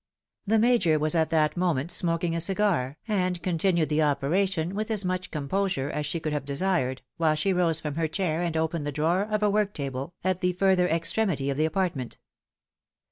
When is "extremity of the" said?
10.87-11.65